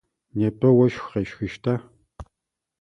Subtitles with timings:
[0.37, 1.73] Непэ ощх къещхыщта?